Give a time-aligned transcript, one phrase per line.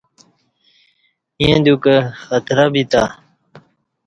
[1.41, 1.95] ییں دیوکہ
[2.25, 3.03] خطرہ بیتہ